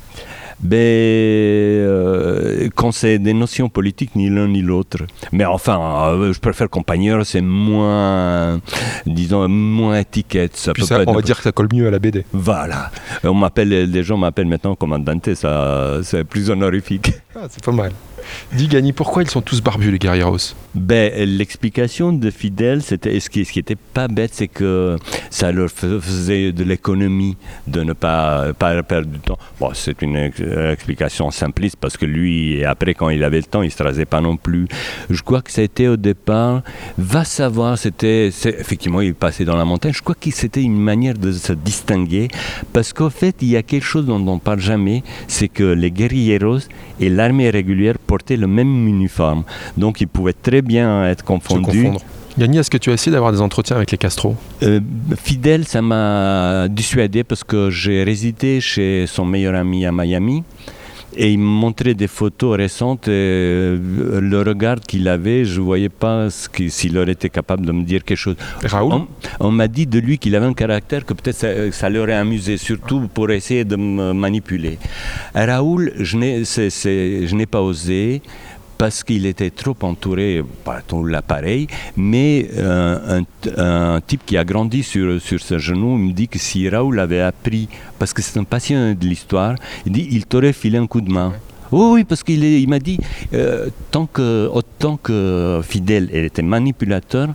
Ben, 0.61 0.77
euh, 0.77 2.69
quand 2.75 2.91
c'est 2.93 3.19
des 3.19 3.33
notions 3.33 3.69
politiques, 3.69 4.17
ni 4.17 4.29
l'un 4.29 4.49
ni 4.49 4.61
l'autre. 4.61 4.99
Mais 5.33 5.45
enfin, 5.45 5.79
euh, 6.09 6.33
je 6.33 6.41
préfère 6.41 6.69
compagnon, 6.69 7.23
c'est 7.25 7.41
moins, 7.41 8.61
disons, 9.07 9.49
moins 9.49 10.01
étiquette. 10.01 10.57
Ça 10.57 10.73
Puis 10.73 10.83
peut 10.83 10.89
ça, 10.89 10.97
pas 10.97 11.03
être 11.03 11.09
on 11.09 11.15
va 11.15 11.23
dire 11.23 11.37
que 11.37 11.43
ça 11.43 11.53
colle 11.53 11.69
mieux 11.73 11.87
à 11.87 11.91
la 11.91 11.99
BD. 11.99 12.25
Voilà. 12.33 12.91
On 13.25 13.35
m'appelle, 13.35 13.69
les 13.69 14.03
gens 14.03 14.17
m'appellent 14.17 14.49
maintenant 14.49 14.75
commandante, 14.75 15.35
ça, 15.35 16.01
c'est 16.03 16.25
plus 16.25 16.51
honorifique. 16.51 17.13
Ah, 17.37 17.47
c'est 17.49 17.65
pas 17.65 17.73
mal. 17.73 17.93
Dis 18.53 18.69
Gagny, 18.69 18.93
pourquoi 18.93 19.23
ils 19.23 19.31
sont 19.31 19.43
tous 19.43 19.61
barbus 19.63 19.91
les 19.91 19.99
guerrieros 19.99 20.55
Ben, 20.75 21.13
l'explication 21.25 22.13
de 22.13 22.31
Fidel, 22.31 22.83
c'était 22.83 23.19
ce 23.21 23.31
qui, 23.31 23.45
ce 23.45 23.53
qui 23.53 23.59
était 23.59 23.77
pas 23.77 24.09
bête, 24.09 24.31
c'est 24.35 24.49
que 24.49 24.97
ça 25.31 25.53
leur 25.53 25.71
fais- 25.71 26.01
faisait 26.01 26.53
de 26.53 26.65
l'économie 26.65 27.37
de 27.67 27.83
ne 27.83 27.93
pas, 27.93 28.53
pas 28.55 28.83
perdre 28.83 29.09
du 29.09 29.19
temps. 29.19 29.39
Bon, 29.61 29.71
c'est 29.75 30.03
une 30.03 30.17
ex- 30.17 30.41
explication 30.41 31.31
simpliste 31.31 31.77
parce 31.81 31.97
que 31.97 32.07
lui, 32.07 32.65
après, 32.65 32.95
quand 32.95 33.09
il 33.11 33.23
avait 33.25 33.39
le 33.39 33.45
temps, 33.45 33.63
il 33.63 33.71
se 33.71 33.83
rasait 33.83 34.05
pas 34.05 34.21
non 34.21 34.37
plus. 34.37 34.67
Je 35.11 35.23
crois 35.23 35.43
que 35.43 35.51
c'était 35.51 35.89
au 35.89 35.97
départ, 35.97 36.63
va 36.97 37.25
savoir, 37.25 37.79
c'était, 37.79 38.29
effectivement, 38.29 39.01
il 39.01 39.15
passait 39.15 39.45
dans 39.45 39.57
la 39.57 39.65
montagne. 39.65 39.93
Je 39.93 40.03
crois 40.03 40.15
que 40.15 40.31
c'était 40.31 40.63
une 40.63 40.79
manière 40.81 41.15
de 41.15 41.33
se 41.33 41.53
distinguer 41.53 42.29
parce 42.73 42.93
qu'au 42.93 43.11
fait, 43.11 43.37
il 43.43 43.49
y 43.49 43.57
a 43.57 43.63
quelque 43.63 43.85
chose 43.85 44.07
dont 44.07 44.17
on 44.27 44.35
ne 44.35 44.41
parle 44.41 44.61
jamais, 44.61 45.03
c'est 45.27 45.49
que 45.49 45.65
les 45.65 45.91
guerrilleros 45.91 46.59
et 47.01 47.09
l'armée 47.09 47.51
régulière 47.51 47.99
portaient 48.19 48.37
le 48.37 48.47
même 48.49 48.89
uniforme. 48.89 49.45
Donc, 49.77 50.01
ils 50.01 50.09
pouvaient 50.09 50.33
très 50.49 50.63
bien 50.63 51.07
être 51.07 51.25
confondus. 51.25 51.89
Gagny, 52.39 52.59
est-ce 52.59 52.71
que 52.71 52.79
tu 52.79 52.91
as 52.91 52.95
essayé 52.95 53.11
d'avoir 53.13 53.33
des 53.33 53.41
entretiens 53.41 53.77
avec 53.77 53.91
les 53.91 53.99
Castro? 53.99 54.37
Euh, 54.63 54.81
Fidel, 55.17 55.67
ça 55.67 55.83
m'a 55.83 56.69
dissuadé 56.69 57.25
parce 57.25 57.43
que 57.43 57.71
j'ai 57.71 58.05
résidé 58.05 58.61
chez 58.61 59.07
son 59.09 59.25
meilleur 59.25 59.55
ami 59.55 59.87
à 59.87 59.93
Miami. 59.93 60.45
Et 61.21 61.33
il 61.33 61.39
me 61.41 61.45
montrait 61.45 61.95
des 61.95 62.07
photos 62.07 62.57
récentes 62.57 63.09
et 63.09 63.11
euh, 63.11 64.21
le 64.21 64.41
regard 64.41 64.79
qu'il 64.79 65.09
avait, 65.09 65.45
je 65.45 65.59
ne 65.59 65.65
voyais 65.65 65.89
pas 65.89 66.29
s'il 66.31 66.97
aurait 66.97 67.11
été 67.11 67.29
capable 67.29 67.67
de 67.67 67.73
me 67.73 67.83
dire 67.83 68.05
quelque 68.05 68.17
chose. 68.17 68.37
Raoul 68.63 68.93
On, 68.93 69.09
on 69.41 69.51
m'a 69.51 69.67
dit 69.67 69.87
de 69.89 69.99
lui 69.99 70.19
qu'il 70.19 70.37
avait 70.37 70.47
un 70.47 70.55
caractère 70.55 71.05
que 71.05 71.15
peut-être 71.15 71.37
ça, 71.37 71.73
ça 71.73 71.91
l'aurait 71.91 72.15
amusé, 72.15 72.57
surtout 72.57 73.09
pour 73.13 73.33
essayer 73.33 73.65
de 73.65 73.75
me 73.75 74.13
manipuler. 74.13 74.79
Raoul, 75.35 75.93
je 75.99 77.35
n'ai 77.35 77.47
pas 77.47 77.63
osé 77.63 78.23
parce 78.79 79.03
qu'il 79.03 79.27
était 79.27 79.51
trop 79.51 79.77
entouré 79.83 80.43
par 80.65 80.83
tout 80.85 81.05
l'appareil, 81.05 81.67
mais 81.97 82.49
un, 82.59 84.01
type 84.07 84.23
qui 84.25 84.37
a 84.37 84.45
grandi 84.45 84.83
sur, 84.83 85.21
sur 85.21 85.41
ce 85.41 85.59
genou 85.59 85.97
me 85.99 86.13
dit 86.13 86.29
que 86.29 86.39
si 86.39 86.69
Raoul 86.69 86.99
avait 87.01 87.21
appris, 87.21 87.69
parce 87.99 88.13
que 88.13 88.23
c'est 88.23 88.39
un 88.39 88.45
passionné 88.45 88.95
de 88.95 89.05
l'histoire, 89.05 89.57
il 89.85 89.93
dit 89.93 90.09
il 90.13 90.27
t'aurait 90.27 90.53
filé 90.53 90.79
un 90.79 90.87
coup 90.87 91.01
de 91.01 91.11
main. 91.11 91.33
Oui, 91.71 91.87
oui, 91.93 92.05
parce 92.05 92.23
qu'il 92.23 92.67
m'a 92.69 92.79
dit, 92.79 92.99
euh, 93.35 93.69
tant 93.91 94.07
que, 94.07 94.49
autant 94.51 94.97
que 94.97 95.61
Fidel 95.63 96.09
elle 96.15 96.25
était 96.25 96.41
manipulateur, 96.41 97.29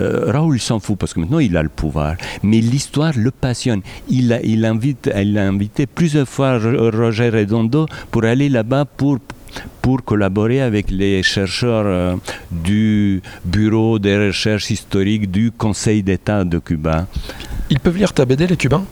euh, 0.00 0.30
Raoul 0.32 0.58
s'en 0.58 0.80
fout 0.80 0.96
parce 0.98 1.14
que 1.14 1.20
maintenant 1.20 1.38
il 1.38 1.56
a 1.56 1.62
le 1.62 1.68
pouvoir. 1.68 2.14
Mais 2.42 2.60
l'histoire 2.60 3.12
le 3.16 3.30
passionne. 3.30 3.82
Il 4.08 4.40
il 4.44 4.64
invite, 4.64 5.10
il 5.16 5.36
a 5.38 5.46
invité 5.46 5.86
plusieurs 5.86 6.28
fois 6.28 6.58
Ro- 6.58 6.90
Roger 6.90 7.28
Redondo 7.30 7.86
pour 8.10 8.24
aller 8.24 8.48
là-bas 8.48 8.84
pour 8.84 9.18
pour 9.82 10.04
collaborer 10.04 10.60
avec 10.60 10.90
les 10.90 11.22
chercheurs 11.22 11.86
euh, 11.86 12.16
du 12.50 13.22
Bureau 13.44 13.98
des 13.98 14.28
recherches 14.28 14.70
historiques 14.70 15.30
du 15.30 15.50
Conseil 15.50 16.02
d'État 16.02 16.44
de 16.44 16.58
Cuba. 16.58 17.06
Ils 17.70 17.80
peuvent 17.80 17.96
lire 17.96 18.12
ta 18.12 18.24
BD, 18.24 18.46
les 18.46 18.56
Cubains? 18.56 18.84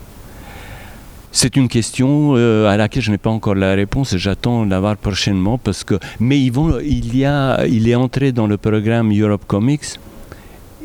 C'est 1.32 1.56
une 1.56 1.68
question 1.68 2.32
euh, 2.36 2.66
à 2.66 2.78
laquelle 2.78 3.02
je 3.02 3.10
n'ai 3.10 3.18
pas 3.18 3.28
encore 3.28 3.54
la 3.54 3.74
réponse 3.74 4.14
et 4.14 4.18
j'attends 4.18 4.64
l'avoir 4.64 4.96
prochainement 4.96 5.58
parce 5.58 5.84
que 5.84 5.98
mais 6.18 6.40
ils 6.40 6.50
vont 6.50 6.78
il 6.80 7.14
y 7.14 7.26
a 7.26 7.66
il 7.66 7.90
est 7.90 7.94
entré 7.94 8.32
dans 8.32 8.46
le 8.46 8.56
programme 8.56 9.12
Europe 9.12 9.44
Comics. 9.46 9.98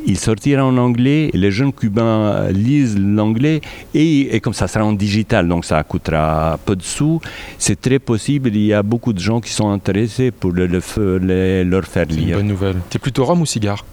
Il 0.06 0.18
sortira 0.18 0.66
en 0.66 0.78
anglais, 0.78 1.30
les 1.34 1.52
jeunes 1.52 1.72
cubains 1.74 2.50
lisent 2.50 2.98
l'anglais 2.98 3.62
et, 3.94 4.36
et 4.36 4.40
comme 4.40 4.54
ça 4.54 4.68
sera 4.68 4.84
en 4.84 4.94
digital, 4.94 5.48
donc 5.48 5.64
ça 5.66 5.82
coûtera 5.84 6.58
peu 6.66 6.76
de 6.76 6.82
sous. 6.84 7.22
C'est 7.58 7.80
très 7.80 8.00
possible, 8.00 8.50
il 8.50 8.66
y 8.66 8.74
a 8.74 8.82
beaucoup 8.84 9.14
de 9.14 9.20
gens 9.20 9.40
qui 9.40 9.52
sont 9.52 9.70
intéressés 9.70 10.32
pour 10.32 10.52
le, 10.52 10.66
leur 10.68 11.84
faire 11.86 12.06
C'est 12.10 12.16
une 12.18 12.26
lire. 12.26 12.38
bonne 12.38 12.48
nouvelle. 12.48 12.78
T'es 12.90 13.00
plutôt 13.00 13.26
rhum 13.26 13.42
ou 13.42 13.46
cigare? 13.46 13.86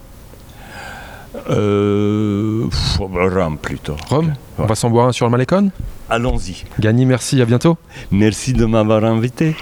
Euh, 1.51 2.65
pff, 2.67 2.99
plutôt. 3.61 3.95
Rhum? 4.09 4.33
On 4.57 4.65
va 4.65 4.75
s'en 4.75 4.89
boire 4.89 5.07
un 5.07 5.11
sur 5.11 5.25
le 5.25 5.31
Malécon 5.31 5.71
Allons-y. 6.09 6.65
Gagny, 6.79 7.05
merci, 7.05 7.39
à 7.41 7.45
bientôt. 7.45 7.77
Merci 8.11 8.53
de 8.53 8.65
m'avoir 8.65 9.03
invité. 9.05 9.55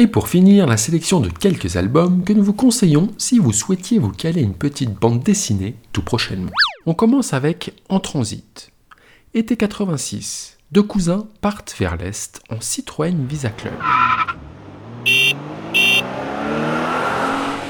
Et 0.00 0.06
pour 0.06 0.28
finir, 0.28 0.68
la 0.68 0.76
sélection 0.76 1.18
de 1.18 1.28
quelques 1.28 1.74
albums 1.74 2.22
que 2.22 2.32
nous 2.32 2.44
vous 2.44 2.52
conseillons 2.52 3.08
si 3.18 3.40
vous 3.40 3.52
souhaitiez 3.52 3.98
vous 3.98 4.12
caler 4.12 4.42
une 4.42 4.54
petite 4.54 4.94
bande 4.94 5.24
dessinée 5.24 5.74
tout 5.92 6.02
prochainement. 6.02 6.52
On 6.86 6.94
commence 6.94 7.34
avec 7.34 7.74
En 7.88 7.98
Transit. 7.98 8.70
Été 9.34 9.56
86. 9.56 10.56
Deux 10.70 10.84
cousins 10.84 11.26
partent 11.40 11.74
vers 11.76 11.96
l'Est 11.96 12.40
en 12.48 12.60
Citroën 12.60 13.26
Visa 13.26 13.50
Club. 13.50 13.74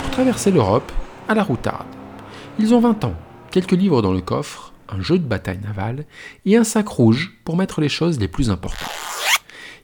Pour 0.03 0.11
traverser 0.11 0.51
l'Europe 0.51 0.93
à 1.29 1.35
la 1.35 1.43
routarde. 1.43 1.87
Ils 2.59 2.75
ont 2.75 2.81
20 2.81 3.05
ans, 3.05 3.15
quelques 3.51 3.73
livres 3.73 4.03
dans 4.03 4.13
le 4.13 4.21
coffre, 4.21 4.75
un 4.91 5.01
jeu 5.01 5.19
de 5.19 5.25
bataille 5.25 5.61
navale 5.63 6.05
et 6.45 6.59
un 6.59 6.65
sac 6.65 6.89
rouge 6.89 7.39
pour 7.45 7.57
mettre 7.57 7.81
les 7.81 7.89
choses 7.89 8.19
les 8.19 8.29
plus 8.29 8.51
importantes. 8.51 8.91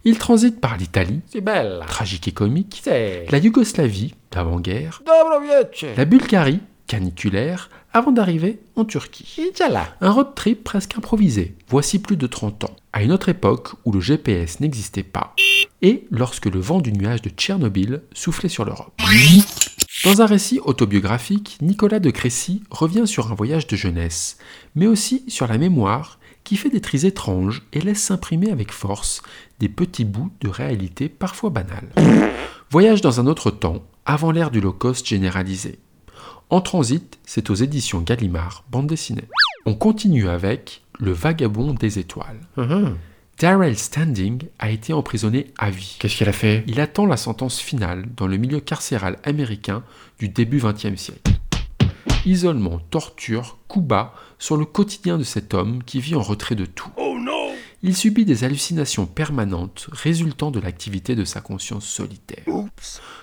Ils 0.04 0.18
transitent 0.18 0.61
par 0.61 0.76
l'Italie, 0.76 1.20
C'est 1.32 1.40
belle. 1.40 1.80
tragique 1.88 2.28
et 2.28 2.32
comique, 2.32 2.80
C'est. 2.84 3.26
la 3.30 3.38
Yougoslavie, 3.38 4.14
d'avant-guerre, 4.30 5.02
la 5.96 6.04
Bulgarie, 6.04 6.61
caniculaire, 6.87 7.70
avant 7.92 8.12
d'arriver 8.12 8.58
en 8.76 8.84
Turquie. 8.84 9.37
Un 10.00 10.11
road 10.11 10.34
trip 10.34 10.62
presque 10.64 10.96
improvisé, 10.99 11.54
voici 11.68 11.99
plus 12.00 12.16
de 12.16 12.26
30 12.26 12.64
ans, 12.64 12.76
à 12.92 13.02
une 13.02 13.12
autre 13.12 13.28
époque 13.30 13.70
où 13.84 13.92
le 13.92 14.00
GPS 14.00 14.61
n'existait 14.61 15.02
pas, 15.04 15.34
et 15.80 16.04
lorsque 16.11 16.46
le 16.46 16.61
vent 16.61 16.80
du 16.80 16.92
nuage 16.92 17.23
de 17.23 17.30
Tchernobyl 17.30 18.02
soufflait 18.12 18.49
sur 18.49 18.64
l'Europe. 18.64 18.92
Dans 20.04 20.20
un 20.20 20.26
récit 20.26 20.61
autobiographique, 20.62 21.56
Nicolas 21.62 22.00
de 22.00 22.11
Crécy 22.11 22.62
revient 22.70 23.06
sur 23.06 23.32
un 23.32 23.34
voyage 23.34 23.66
de 23.66 23.76
jeunesse, 23.76 24.37
mais 24.75 24.87
aussi 24.87 25.25
sur 25.28 25.46
la 25.46 25.56
mémoire 25.56 26.18
qui 26.44 26.56
fait 26.56 26.70
des 26.70 26.80
tris 26.80 27.06
étranges 27.06 27.62
et 27.72 27.80
laisse 27.80 28.02
s'imprimer 28.02 28.50
avec 28.50 28.70
force 28.70 29.22
des 29.58 29.68
petits 29.68 30.04
bouts 30.04 30.30
de 30.40 30.48
réalité 30.48 31.08
parfois 31.08 31.50
banale. 31.50 31.88
Voyage 32.70 33.00
dans 33.00 33.20
un 33.20 33.26
autre 33.26 33.50
temps, 33.50 33.82
avant 34.04 34.30
l'ère 34.30 34.50
du 34.50 34.60
low-cost 34.60 35.06
généralisé. 35.06 35.78
En 36.50 36.60
transit, 36.60 37.18
c'est 37.24 37.50
aux 37.50 37.54
éditions 37.54 38.00
Gallimard, 38.00 38.64
bande 38.70 38.86
dessinée. 38.86 39.24
On 39.66 39.74
continue 39.74 40.28
avec 40.28 40.82
Le 40.98 41.12
Vagabond 41.12 41.72
des 41.72 41.98
étoiles. 41.98 42.40
Mhm. 42.56 42.96
Darrell 43.40 43.76
Standing 43.76 44.42
a 44.58 44.70
été 44.70 44.92
emprisonné 44.92 45.52
à 45.58 45.70
vie. 45.70 45.96
Qu'est-ce 45.98 46.16
qu'il 46.16 46.28
a 46.28 46.32
fait? 46.32 46.62
Il 46.68 46.80
attend 46.80 47.06
la 47.06 47.16
sentence 47.16 47.58
finale 47.58 48.06
dans 48.16 48.28
le 48.28 48.36
milieu 48.36 48.60
carcéral 48.60 49.18
américain 49.24 49.82
du 50.18 50.28
début 50.28 50.60
XXe 50.60 50.94
siècle. 50.96 51.33
Isolement, 52.26 52.78
torture, 52.90 53.58
coups 53.68 53.87
bas 53.87 54.14
sont 54.38 54.56
le 54.56 54.64
quotidien 54.64 55.18
de 55.18 55.25
cet 55.25 55.54
homme 55.54 55.82
qui 55.84 56.00
vit 56.00 56.14
en 56.14 56.23
retrait 56.23 56.54
de 56.54 56.66
tout. 56.66 56.90
Il 57.82 57.94
subit 57.94 58.25
des 58.25 58.44
hallucinations 58.44 59.04
permanentes 59.04 59.88
résultant 59.92 60.50
de 60.50 60.58
l'activité 60.58 61.14
de 61.14 61.25
sa 61.25 61.42
conscience 61.42 61.84
solitaire. 61.84 62.44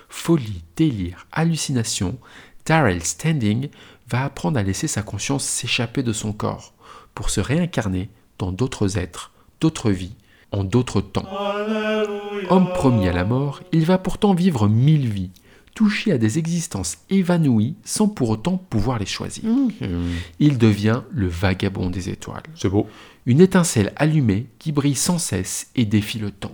Folie, 0.08 0.62
délire, 0.76 1.26
hallucination, 1.32 2.16
Darrell 2.64 3.02
Standing 3.02 3.70
va 4.08 4.24
apprendre 4.24 4.58
à 4.58 4.62
laisser 4.62 4.86
sa 4.86 5.02
conscience 5.02 5.44
s'échapper 5.44 6.02
de 6.02 6.12
son 6.12 6.32
corps 6.32 6.74
pour 7.14 7.30
se 7.30 7.40
réincarner 7.40 8.08
dans 8.38 8.52
d'autres 8.52 8.98
êtres, 8.98 9.32
d'autres 9.60 9.90
vies, 9.90 10.14
en 10.52 10.64
d'autres 10.64 11.00
temps. 11.00 11.26
Homme 12.50 12.72
promis 12.72 13.08
à 13.08 13.12
la 13.12 13.24
mort, 13.24 13.62
il 13.72 13.84
va 13.84 13.98
pourtant 13.98 14.34
vivre 14.34 14.68
mille 14.68 15.08
vies, 15.08 15.30
toucher 15.74 16.12
à 16.12 16.18
des 16.18 16.38
existences 16.38 16.98
évanouies 17.10 17.76
sans 17.84 18.08
pour 18.08 18.30
autant 18.30 18.56
pouvoir 18.56 18.98
les 18.98 19.06
choisir. 19.06 19.44
Il 20.38 20.58
devient 20.58 21.02
le 21.10 21.28
vagabond 21.28 21.90
des 21.90 22.08
étoiles. 22.08 22.42
C'est 22.54 22.68
beau. 22.68 22.86
Une 23.24 23.40
étincelle 23.40 23.92
allumée 23.96 24.46
qui 24.58 24.72
brille 24.72 24.96
sans 24.96 25.18
cesse 25.18 25.68
et 25.76 25.84
défie 25.84 26.18
le 26.18 26.30
temps. 26.30 26.52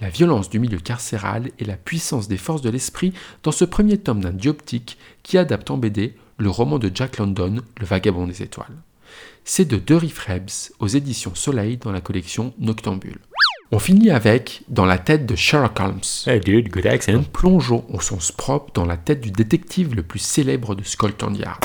La 0.00 0.08
violence 0.08 0.48
du 0.48 0.58
milieu 0.58 0.78
carcéral 0.78 1.50
et 1.58 1.64
la 1.64 1.76
puissance 1.76 2.28
des 2.28 2.36
forces 2.36 2.62
de 2.62 2.70
l'esprit 2.70 3.12
dans 3.42 3.52
ce 3.52 3.64
premier 3.64 3.98
tome 3.98 4.20
d'un 4.20 4.32
dioptique 4.32 4.98
qui 5.22 5.38
adapte 5.38 5.70
en 5.70 5.78
BD 5.78 6.14
le 6.38 6.50
roman 6.50 6.78
de 6.78 6.90
Jack 6.92 7.18
London, 7.18 7.56
Le 7.78 7.86
Vagabond 7.86 8.26
des 8.26 8.42
Étoiles. 8.42 8.76
C'est 9.44 9.66
de 9.66 9.76
Dury 9.76 10.10
Frebs 10.10 10.72
aux 10.78 10.88
éditions 10.88 11.34
Soleil 11.34 11.76
dans 11.76 11.92
la 11.92 12.00
collection 12.00 12.54
Noctambule. 12.58 13.20
On 13.72 13.78
finit 13.78 14.10
avec 14.10 14.62
Dans 14.68 14.84
la 14.84 14.98
tête 14.98 15.24
de 15.24 15.34
Sherlock 15.34 15.80
Holmes. 15.80 16.00
Hey 16.26 16.38
dude, 16.40 16.68
good 16.70 16.86
accent. 16.86 17.22
Plongeons 17.32 17.84
au 17.88 18.00
sens 18.00 18.30
propre 18.30 18.72
dans 18.74 18.84
la 18.84 18.96
tête 18.96 19.22
du 19.22 19.30
détective 19.30 19.94
le 19.94 20.02
plus 20.02 20.18
célèbre 20.18 20.74
de 20.74 20.82
Scotland 20.82 21.36
Yard. 21.36 21.64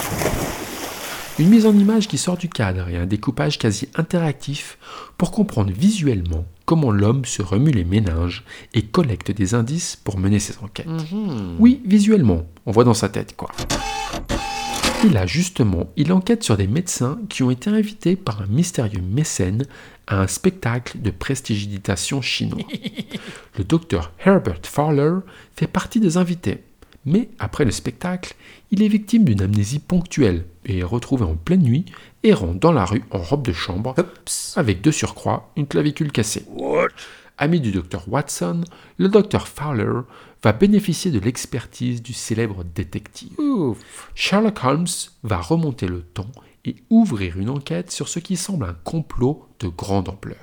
Une 1.40 1.50
mise 1.50 1.66
en 1.66 1.78
image 1.78 2.08
qui 2.08 2.18
sort 2.18 2.38
du 2.38 2.50
cadre 2.50 2.88
et 2.90 2.98
un 2.98 3.06
découpage 3.06 3.60
quasi 3.60 3.90
interactif 3.96 4.78
pour 5.18 5.32
comprendre 5.32 5.72
visuellement 5.72 6.46
comment 6.66 6.92
l'homme 6.92 7.26
se 7.26 7.42
remue 7.42 7.72
les 7.72 7.86
méninges 7.86 8.44
et 8.74 8.84
collecte 8.84 9.32
des 9.32 9.54
indices 9.54 9.98
pour 9.98 10.18
mener 10.18 10.40
ses 10.40 10.58
enquêtes. 10.64 10.88
Oui, 11.60 11.82
visuellement, 11.86 12.46
on 12.66 12.72
voit 12.72 12.86
dans 12.86 12.94
sa 12.94 13.10
tête 13.10 13.36
quoi. 13.36 13.52
Et 15.04 15.10
là, 15.10 15.26
justement, 15.26 15.90
il 15.96 16.12
enquête 16.12 16.44
sur 16.44 16.58
des 16.58 16.68
médecins 16.68 17.20
qui 17.30 17.42
ont 17.44 17.52
été 17.52 17.70
invités 17.70 18.18
par 18.18 18.42
un 18.42 18.48
mystérieux 18.48 19.02
mécène 19.02 19.66
à 20.08 20.20
un 20.20 20.28
spectacle 20.28 21.00
de 21.02 21.10
prestidigitation 21.10 22.22
chinois. 22.22 22.60
Le 23.58 23.64
docteur 23.64 24.12
Herbert 24.26 24.60
Fowler 24.64 25.20
fait 25.56 25.68
partie 25.68 26.02
des 26.02 26.18
invités. 26.18 26.64
Mais 27.06 27.30
après 27.40 27.64
le 27.64 27.72
spectacle, 27.72 28.36
il 28.72 28.84
est 28.84 28.90
victime 28.90 29.24
d'une 29.24 29.42
amnésie 29.42 29.80
ponctuelle 29.80 30.46
et 30.66 30.80
est 30.80 30.84
retrouvé 30.84 31.24
en 31.24 31.36
pleine 31.36 31.64
nuit, 31.64 31.86
errant 32.24 32.54
dans 32.54 32.74
la 32.74 32.84
rue 32.84 33.06
en 33.12 33.20
robe 33.20 33.46
de 33.46 33.54
chambre, 33.54 33.96
avec 34.58 34.82
de 34.82 34.92
surcroît 34.92 35.50
une 35.56 35.66
clavicule 35.66 36.12
cassée. 36.12 36.46
Ami 37.38 37.62
du 37.62 37.72
docteur 37.72 38.04
Watson, 38.10 38.66
le 38.98 39.08
docteur 39.08 39.48
Fowler 39.48 40.02
va 40.44 40.54
bénéficier 40.54 41.12
de 41.12 41.20
l'expertise 41.20 42.02
du 42.02 42.14
célèbre 42.14 42.64
détective. 42.64 43.32
Sherlock 44.16 44.64
Holmes 44.64 44.88
va 45.24 45.38
remonter 45.38 45.88
le 45.88 46.02
temps 46.02 46.32
et 46.66 46.76
ouvrir 46.90 47.38
une 47.38 47.50
enquête 47.50 47.90
sur 47.92 48.08
ce 48.10 48.20
qui 48.20 48.36
semble 48.36 48.66
un 48.66 48.76
complot 48.84 49.46
de 49.60 49.68
grande 49.68 50.10
ampleur. 50.10 50.38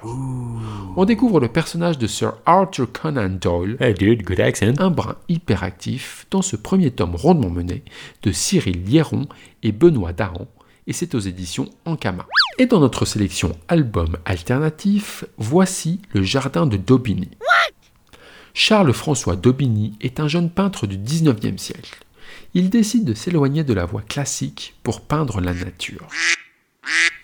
On 0.97 1.05
découvre 1.05 1.41
le 1.41 1.49
personnage 1.49 1.99
de 1.99 2.07
Sir 2.07 2.35
Arthur 2.47 2.91
Conan 2.91 3.29
Doyle, 3.41 3.77
Hey, 3.81 3.95
dude, 3.95 4.23
good 4.25 4.41
accent. 4.41 4.75
un 4.79 4.91
brin 4.91 5.17
hyperactif 5.29 6.27
dans 6.31 6.43
ce 6.43 6.57
premier 6.57 6.91
tome 6.91 7.15
rondement 7.17 7.51
mené 7.51 7.83
de 8.23 8.33
Cyril 8.33 8.85
Liéron 8.85 9.27
et 9.63 9.73
Benoît 9.73 10.13
Dahan, 10.13 10.47
et 10.87 10.93
c'est 10.93 11.15
aux 11.15 11.21
éditions 11.21 11.69
Ankama. 11.85 12.27
Et 12.59 12.67
dans 12.67 12.81
notre 12.81 13.05
sélection 13.05 13.53
album 13.69 14.17
alternatif, 14.25 15.25
voici 15.37 16.01
Le 16.15 16.23
Jardin 16.23 16.67
de 16.67 16.77
Daubigny. 16.79 17.31
Charles-François 18.59 19.37
Daubigny 19.37 19.93
est 20.01 20.19
un 20.19 20.29
jeune 20.29 20.49
peintre 20.49 20.87
du 20.87 20.97
19e 20.97 21.59
siècle. 21.59 22.03
Il 22.55 22.71
décide 22.71 23.05
de 23.05 23.13
s'éloigner 23.13 23.65
de 23.65 23.75
la 23.75 23.85
voie 23.85 24.01
classique 24.01 24.75
pour 24.83 25.03
peindre 25.03 25.43
la 25.43 25.53
nature. 25.53 26.09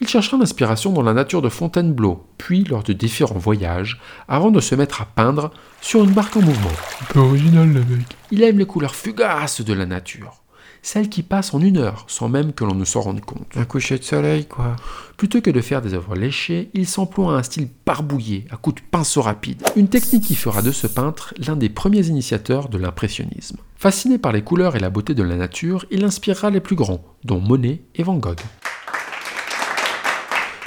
Il 0.03 0.07
cherchera 0.07 0.37
l'inspiration 0.37 0.93
dans 0.93 1.03
la 1.03 1.15
nature 1.15 1.41
de 1.41 1.49
Fontainebleau, 1.49 2.27
puis 2.37 2.65
lors 2.65 2.83
de 2.83 2.93
différents 2.93 3.39
voyages, 3.39 3.99
avant 4.29 4.51
de 4.51 4.61
se 4.61 4.75
mettre 4.75 5.01
à 5.01 5.07
peindre 5.07 5.51
sur 5.81 6.05
une 6.05 6.11
barque 6.11 6.37
en 6.37 6.43
mouvement. 6.43 6.69
Un 7.01 7.05
peu 7.07 7.21
original, 7.21 7.73
le 7.73 7.81
mec. 7.81 8.07
Il 8.31 8.43
aime 8.43 8.59
les 8.59 8.67
couleurs 8.67 8.95
fugaces 8.95 9.63
de 9.63 9.73
la 9.73 9.87
nature, 9.87 10.42
celles 10.83 11.09
qui 11.09 11.23
passent 11.23 11.55
en 11.55 11.61
une 11.61 11.79
heure 11.79 12.05
sans 12.09 12.29
même 12.29 12.53
que 12.53 12.65
l'on 12.65 12.75
ne 12.75 12.85
s'en 12.85 13.01
rende 13.01 13.21
compte. 13.21 13.47
Un 13.57 13.65
coucher 13.65 13.99
de 13.99 14.05
soleil, 14.05 14.47
quoi. 14.47 14.77
Plutôt 15.17 15.41
que 15.41 15.51
de 15.51 15.61
faire 15.61 15.81
des 15.81 15.95
œuvres 15.95 16.17
léchées, 16.17 16.71
il 16.75 16.87
s'emploie 16.87 17.35
à 17.35 17.39
un 17.39 17.43
style 17.43 17.69
barbouillé, 17.87 18.47
à 18.51 18.57
coups 18.57 18.83
de 18.83 18.87
pinceau 18.91 19.23
rapide. 19.23 19.63
Une 19.77 19.89
technique 19.89 20.25
qui 20.25 20.35
fera 20.35 20.61
de 20.61 20.73
ce 20.73 20.89
peintre 20.89 21.33
l'un 21.39 21.57
des 21.57 21.69
premiers 21.69 22.09
initiateurs 22.09 22.69
de 22.69 22.79
l'impressionnisme. 22.79 23.59
Fasciné 23.77 24.19
par 24.19 24.33
les 24.33 24.43
couleurs 24.43 24.77
et 24.77 24.81
la 24.81 24.91
beauté 24.91 25.15
de 25.15 25.23
la 25.23 25.37
nature, 25.37 25.87
il 25.91 26.05
inspirera 26.05 26.51
les 26.51 26.61
plus 26.61 26.77
grands, 26.77 27.05
dont 27.25 27.41
Monet 27.41 27.83
et 27.95 28.03
Van 28.03 28.17
Gogh. 28.17 28.41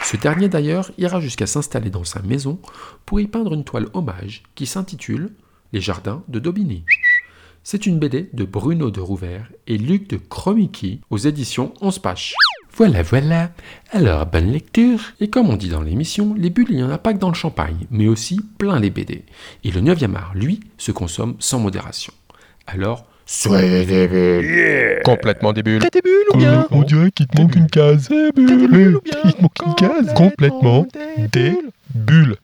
Ce 0.04 0.18
dernier 0.18 0.50
d'ailleurs 0.50 0.92
ira 0.98 1.20
jusqu'à 1.20 1.48
s'installer 1.48 1.90
dans 1.90 2.04
sa 2.04 2.22
maison 2.22 2.60
pour 3.06 3.20
y 3.20 3.28
peindre 3.28 3.54
une 3.54 3.64
toile 3.64 3.88
hommage 3.94 4.44
qui 4.54 4.68
s'intitule 4.68 5.32
Les 5.74 5.82
jardins 5.82 6.24
de 6.28 6.40
Daubigny. 6.40 6.86
C'est 7.68 7.88
une 7.88 7.98
BD 7.98 8.30
de 8.32 8.44
Bruno 8.44 8.92
de 8.92 9.00
Rouvert 9.00 9.48
et 9.66 9.80
Luc 9.80 10.08
de 10.08 10.18
Chromiki 10.18 11.02
aux 11.10 11.18
éditions 11.18 11.74
11 11.82 11.98
pages. 11.98 12.36
Voilà, 12.76 13.02
voilà. 13.02 13.50
Alors, 13.90 14.28
bonne 14.28 14.52
lecture. 14.52 15.00
Et 15.20 15.32
comme 15.32 15.50
on 15.50 15.56
dit 15.56 15.70
dans 15.70 15.82
l'émission, 15.82 16.36
les 16.38 16.52
bulles, 16.52 16.68
il 16.70 16.76
n'y 16.76 16.84
en 16.84 16.92
a 16.92 17.00
pas 17.00 17.12
que 17.12 17.18
dans 17.18 17.30
le 17.30 17.34
champagne, 17.34 17.88
mais 17.90 18.08
aussi 18.08 18.40
plein 18.60 18.80
les 18.80 18.92
BD. 18.92 19.24
Et 19.64 19.72
le 19.72 19.82
9e 19.82 20.14
art, 20.14 20.34
lui, 20.36 20.60
se 20.78 20.92
consomme 20.92 21.38
sans 21.40 21.58
modération. 21.58 22.14
Alors, 22.68 23.08
soyez 23.26 23.84
des 23.84 24.08
bulles. 24.10 25.02
Complètement 25.04 25.52
des 25.52 25.64
bulles. 25.64 25.82
Des 25.92 26.02
bulles 26.02 26.36
ou 26.36 26.38
bien 26.38 26.68
On 26.70 26.84
dirait 26.84 27.10
qu'il 27.10 27.26
te 27.26 27.42
manque 27.42 27.56
une 27.56 27.68
case. 27.68 28.10
Des 28.10 28.32
bulles 28.32 28.98
ou 28.98 29.02
bien 29.02 29.18
Il 29.24 29.34
te 29.34 29.42
manque 29.42 29.58
une 29.66 29.74
case. 29.74 30.14
Complètement 30.14 30.86
des 31.32 31.58
bulles. 31.96 32.34